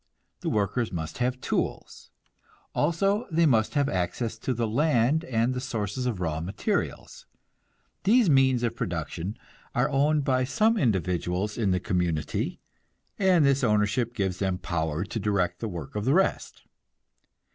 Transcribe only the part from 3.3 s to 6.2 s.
must have access to the land and the sources of